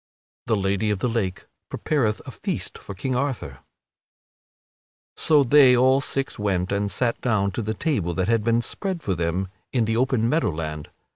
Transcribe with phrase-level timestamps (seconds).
[0.47, 3.59] [Sidenote: The Lady of the Lake prepareth a feast for King Arthur]
[5.15, 9.03] So they all six went and sat down to the table that had been spread
[9.03, 10.89] for them in the open meadow land.